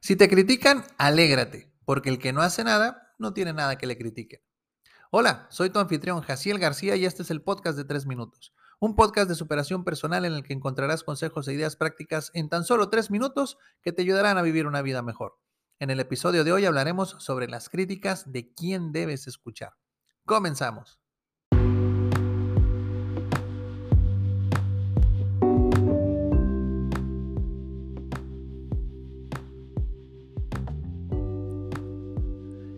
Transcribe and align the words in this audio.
Si 0.00 0.14
te 0.14 0.28
critican, 0.28 0.84
alégrate, 0.98 1.72
porque 1.84 2.10
el 2.10 2.18
que 2.18 2.32
no 2.32 2.42
hace 2.42 2.64
nada, 2.64 3.14
no 3.18 3.32
tiene 3.32 3.52
nada 3.52 3.76
que 3.78 3.86
le 3.86 3.96
critique. 3.96 4.42
Hola, 5.10 5.46
soy 5.50 5.70
tu 5.70 5.78
anfitrión 5.78 6.20
Jaciel 6.20 6.58
García 6.58 6.96
y 6.96 7.06
este 7.06 7.22
es 7.22 7.30
el 7.30 7.42
podcast 7.42 7.78
de 7.78 7.84
3 7.84 8.06
minutos. 8.06 8.52
Un 8.78 8.94
podcast 8.94 9.28
de 9.28 9.34
superación 9.34 9.84
personal 9.84 10.26
en 10.26 10.34
el 10.34 10.42
que 10.42 10.52
encontrarás 10.52 11.02
consejos 11.02 11.48
e 11.48 11.54
ideas 11.54 11.76
prácticas 11.76 12.30
en 12.34 12.50
tan 12.50 12.64
solo 12.64 12.90
3 12.90 13.10
minutos 13.10 13.56
que 13.82 13.92
te 13.92 14.02
ayudarán 14.02 14.36
a 14.36 14.42
vivir 14.42 14.66
una 14.66 14.82
vida 14.82 15.00
mejor. 15.00 15.38
En 15.78 15.90
el 15.90 16.00
episodio 16.00 16.44
de 16.44 16.52
hoy 16.52 16.66
hablaremos 16.66 17.16
sobre 17.18 17.48
las 17.48 17.70
críticas 17.70 18.30
de 18.30 18.52
quién 18.52 18.92
debes 18.92 19.26
escuchar. 19.26 19.72
Comenzamos. 20.26 21.00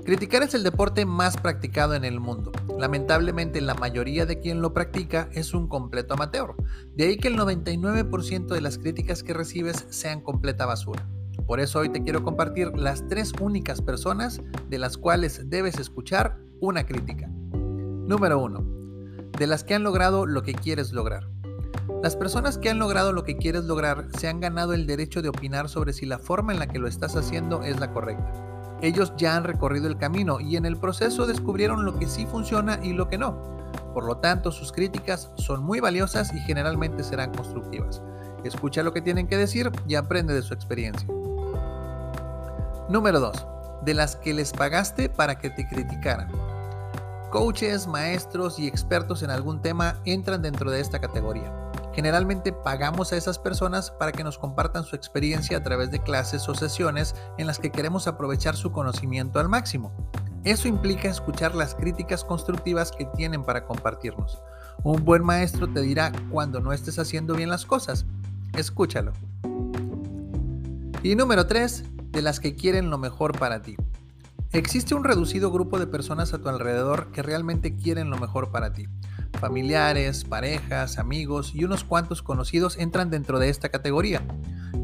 Criticar 0.08 0.42
es 0.42 0.54
el 0.54 0.62
deporte 0.62 1.04
más 1.04 1.36
practicado 1.36 1.94
en 1.94 2.02
el 2.02 2.18
mundo. 2.18 2.50
Lamentablemente 2.78 3.60
la 3.60 3.74
mayoría 3.74 4.24
de 4.24 4.40
quien 4.40 4.62
lo 4.62 4.72
practica 4.72 5.28
es 5.32 5.52
un 5.52 5.68
completo 5.68 6.14
amateur. 6.14 6.54
De 6.94 7.04
ahí 7.04 7.18
que 7.18 7.28
el 7.28 7.36
99% 7.36 8.46
de 8.46 8.60
las 8.62 8.78
críticas 8.78 9.22
que 9.22 9.34
recibes 9.34 9.84
sean 9.90 10.22
completa 10.22 10.64
basura. 10.64 11.06
Por 11.46 11.60
eso 11.60 11.80
hoy 11.80 11.90
te 11.90 12.02
quiero 12.02 12.22
compartir 12.22 12.74
las 12.74 13.06
tres 13.06 13.34
únicas 13.38 13.82
personas 13.82 14.40
de 14.70 14.78
las 14.78 14.96
cuales 14.96 15.50
debes 15.50 15.78
escuchar 15.78 16.38
una 16.58 16.86
crítica. 16.86 17.28
Número 17.28 18.38
1. 18.38 19.30
De 19.38 19.46
las 19.46 19.62
que 19.62 19.74
han 19.74 19.82
logrado 19.82 20.24
lo 20.24 20.42
que 20.42 20.54
quieres 20.54 20.92
lograr. 20.92 21.28
Las 22.02 22.16
personas 22.16 22.56
que 22.56 22.70
han 22.70 22.78
logrado 22.78 23.12
lo 23.12 23.24
que 23.24 23.36
quieres 23.36 23.64
lograr 23.64 24.08
se 24.18 24.28
han 24.28 24.40
ganado 24.40 24.72
el 24.72 24.86
derecho 24.86 25.20
de 25.20 25.28
opinar 25.28 25.68
sobre 25.68 25.92
si 25.92 26.06
la 26.06 26.18
forma 26.18 26.54
en 26.54 26.60
la 26.60 26.66
que 26.66 26.78
lo 26.78 26.88
estás 26.88 27.14
haciendo 27.14 27.62
es 27.62 27.78
la 27.78 27.92
correcta. 27.92 28.57
Ellos 28.80 29.12
ya 29.16 29.36
han 29.36 29.44
recorrido 29.44 29.88
el 29.88 29.98
camino 29.98 30.40
y 30.40 30.56
en 30.56 30.64
el 30.64 30.76
proceso 30.76 31.26
descubrieron 31.26 31.84
lo 31.84 31.98
que 31.98 32.06
sí 32.06 32.26
funciona 32.26 32.78
y 32.82 32.92
lo 32.92 33.08
que 33.08 33.18
no. 33.18 33.36
Por 33.92 34.04
lo 34.04 34.18
tanto, 34.18 34.52
sus 34.52 34.70
críticas 34.70 35.30
son 35.36 35.64
muy 35.64 35.80
valiosas 35.80 36.32
y 36.32 36.38
generalmente 36.40 37.02
serán 37.02 37.32
constructivas. 37.34 38.00
Escucha 38.44 38.84
lo 38.84 38.92
que 38.92 39.02
tienen 39.02 39.26
que 39.26 39.36
decir 39.36 39.70
y 39.88 39.96
aprende 39.96 40.32
de 40.32 40.42
su 40.42 40.54
experiencia. 40.54 41.08
Número 42.88 43.18
2. 43.18 43.46
De 43.82 43.94
las 43.94 44.16
que 44.16 44.32
les 44.32 44.52
pagaste 44.52 45.08
para 45.08 45.38
que 45.38 45.50
te 45.50 45.66
criticaran. 45.66 46.30
Coaches, 47.30 47.86
maestros 47.86 48.58
y 48.58 48.68
expertos 48.68 49.22
en 49.22 49.30
algún 49.30 49.60
tema 49.60 50.00
entran 50.04 50.40
dentro 50.40 50.70
de 50.70 50.80
esta 50.80 51.00
categoría. 51.00 51.67
Generalmente 51.98 52.52
pagamos 52.52 53.12
a 53.12 53.16
esas 53.16 53.40
personas 53.40 53.90
para 53.90 54.12
que 54.12 54.22
nos 54.22 54.38
compartan 54.38 54.84
su 54.84 54.94
experiencia 54.94 55.56
a 55.56 55.64
través 55.64 55.90
de 55.90 55.98
clases 55.98 56.48
o 56.48 56.54
sesiones 56.54 57.16
en 57.38 57.48
las 57.48 57.58
que 57.58 57.72
queremos 57.72 58.06
aprovechar 58.06 58.54
su 58.54 58.70
conocimiento 58.70 59.40
al 59.40 59.48
máximo. 59.48 59.92
Eso 60.44 60.68
implica 60.68 61.08
escuchar 61.08 61.56
las 61.56 61.74
críticas 61.74 62.22
constructivas 62.22 62.92
que 62.92 63.04
tienen 63.04 63.42
para 63.42 63.64
compartirnos. 63.64 64.40
Un 64.84 65.04
buen 65.04 65.24
maestro 65.24 65.66
te 65.66 65.80
dirá 65.80 66.12
cuando 66.30 66.60
no 66.60 66.72
estés 66.72 67.00
haciendo 67.00 67.34
bien 67.34 67.50
las 67.50 67.66
cosas. 67.66 68.06
Escúchalo. 68.56 69.12
Y 71.02 71.16
número 71.16 71.48
3, 71.48 71.82
de 72.12 72.22
las 72.22 72.38
que 72.38 72.54
quieren 72.54 72.90
lo 72.90 72.98
mejor 72.98 73.36
para 73.36 73.60
ti. 73.60 73.76
Existe 74.52 74.94
un 74.94 75.04
reducido 75.04 75.50
grupo 75.50 75.78
de 75.78 75.86
personas 75.86 76.32
a 76.32 76.38
tu 76.38 76.48
alrededor 76.48 77.12
que 77.12 77.22
realmente 77.22 77.76
quieren 77.76 78.08
lo 78.08 78.16
mejor 78.16 78.50
para 78.50 78.72
ti. 78.72 78.88
Familiares, 79.38 80.24
parejas, 80.24 80.98
amigos 80.98 81.54
y 81.54 81.64
unos 81.64 81.84
cuantos 81.84 82.22
conocidos 82.22 82.78
entran 82.78 83.10
dentro 83.10 83.38
de 83.38 83.50
esta 83.50 83.68
categoría. 83.68 84.26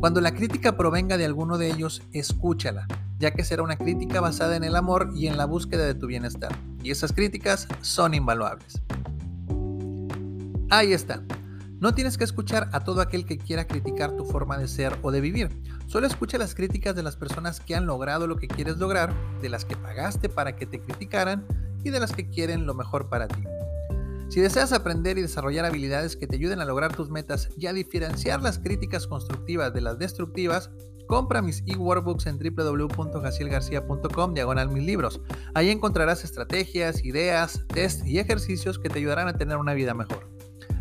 Cuando 0.00 0.20
la 0.20 0.34
crítica 0.34 0.76
provenga 0.76 1.16
de 1.16 1.24
alguno 1.24 1.56
de 1.56 1.70
ellos, 1.70 2.02
escúchala, 2.12 2.86
ya 3.18 3.30
que 3.30 3.42
será 3.42 3.62
una 3.62 3.76
crítica 3.76 4.20
basada 4.20 4.54
en 4.54 4.64
el 4.64 4.76
amor 4.76 5.12
y 5.16 5.28
en 5.28 5.38
la 5.38 5.46
búsqueda 5.46 5.86
de 5.86 5.94
tu 5.94 6.08
bienestar. 6.08 6.54
Y 6.82 6.90
esas 6.90 7.14
críticas 7.14 7.66
son 7.80 8.12
invaluables. 8.12 8.82
Ahí 10.68 10.92
está. 10.92 11.22
No 11.80 11.94
tienes 11.94 12.16
que 12.16 12.24
escuchar 12.24 12.70
a 12.72 12.80
todo 12.80 13.00
aquel 13.00 13.26
que 13.26 13.38
quiera 13.38 13.66
criticar 13.66 14.16
tu 14.16 14.24
forma 14.24 14.56
de 14.58 14.68
ser 14.68 14.96
o 15.02 15.10
de 15.10 15.20
vivir. 15.20 15.50
Solo 15.86 16.06
escucha 16.06 16.38
las 16.38 16.54
críticas 16.54 16.94
de 16.96 17.02
las 17.02 17.16
personas 17.16 17.60
que 17.60 17.74
han 17.74 17.86
logrado 17.86 18.26
lo 18.26 18.36
que 18.36 18.48
quieres 18.48 18.78
lograr, 18.78 19.12
de 19.42 19.48
las 19.48 19.64
que 19.64 19.76
pagaste 19.76 20.28
para 20.28 20.56
que 20.56 20.66
te 20.66 20.80
criticaran 20.80 21.46
y 21.82 21.90
de 21.90 22.00
las 22.00 22.12
que 22.12 22.28
quieren 22.30 22.66
lo 22.66 22.74
mejor 22.74 23.08
para 23.08 23.28
ti. 23.28 23.42
Si 24.28 24.40
deseas 24.40 24.72
aprender 24.72 25.18
y 25.18 25.22
desarrollar 25.22 25.64
habilidades 25.64 26.16
que 26.16 26.26
te 26.26 26.36
ayuden 26.36 26.60
a 26.60 26.64
lograr 26.64 26.96
tus 26.96 27.10
metas 27.10 27.50
y 27.56 27.66
a 27.66 27.72
diferenciar 27.72 28.42
las 28.42 28.58
críticas 28.58 29.06
constructivas 29.06 29.72
de 29.74 29.82
las 29.82 29.98
destructivas, 29.98 30.70
compra 31.06 31.42
mis 31.42 31.62
e-workbooks 31.66 32.26
en 32.26 32.38
www.jacielgarcia.com 32.38 34.34
diagonal 34.34 34.70
mis 34.70 34.84
libros. 34.84 35.20
Ahí 35.54 35.70
encontrarás 35.70 36.24
estrategias, 36.24 37.04
ideas, 37.04 37.64
tests 37.68 38.04
y 38.06 38.18
ejercicios 38.18 38.78
que 38.78 38.88
te 38.88 38.98
ayudarán 38.98 39.28
a 39.28 39.36
tener 39.36 39.58
una 39.58 39.74
vida 39.74 39.94
mejor. 39.94 40.33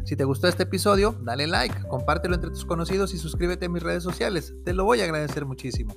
Si 0.06 0.16
te 0.16 0.25
gustó 0.25 0.47
este 0.47 0.64
episodio, 0.64 1.16
dale 1.22 1.47
like, 1.47 1.88
compártelo 1.88 2.36
entre 2.36 2.50
tus 2.50 2.66
conocidos 2.66 3.14
y 3.14 3.18
suscríbete 3.18 3.68
a 3.68 3.69
mis 3.69 3.84
redes 3.84 4.03
sociales. 4.03 4.53
Te 4.66 4.74
lo 4.74 4.84
voy 4.84 5.02
a 5.02 5.06
agradecer 5.06 5.46
muchísimo. 5.46 5.96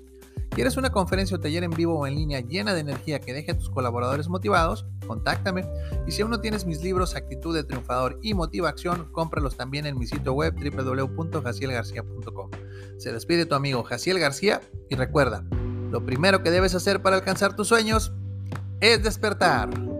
¿Quieres 0.50 0.76
una 0.76 0.90
conferencia 0.90 1.36
o 1.36 1.40
taller 1.40 1.64
en 1.64 1.70
vivo 1.70 1.98
o 1.98 2.06
en 2.06 2.14
línea 2.14 2.40
llena 2.40 2.72
de 2.72 2.80
energía 2.80 3.20
que 3.20 3.34
deje 3.34 3.50
a 3.50 3.58
tus 3.58 3.68
colaboradores 3.68 4.28
motivados? 4.28 4.86
Contáctame. 5.06 5.66
Y 6.06 6.12
si 6.12 6.22
aún 6.22 6.30
no 6.30 6.40
tienes 6.40 6.64
mis 6.64 6.82
libros 6.82 7.14
Actitud 7.14 7.54
de 7.54 7.64
Triunfador 7.64 8.18
y 8.22 8.32
Motiva 8.32 8.68
Acción, 8.68 9.10
cómpralos 9.12 9.56
también 9.56 9.86
en 9.86 9.98
mi 9.98 10.06
sitio 10.06 10.32
web 10.32 10.54
www.jacielgarcía.com. 10.54 12.50
Se 12.96 13.12
despide 13.12 13.44
tu 13.44 13.54
amigo 13.54 13.82
Jaciel 13.82 14.18
García 14.18 14.62
y 14.88 14.94
recuerda, 14.94 15.44
lo 15.90 16.06
primero 16.06 16.42
que 16.42 16.50
debes 16.50 16.74
hacer 16.74 17.02
para 17.02 17.16
alcanzar 17.16 17.54
tus 17.54 17.68
sueños 17.68 18.12
es 18.80 19.02
despertar. 19.02 19.95